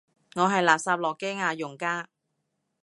[0.33, 2.09] 我係垃圾諾基亞用家